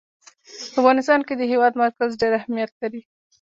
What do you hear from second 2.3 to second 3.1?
اهمیت لري.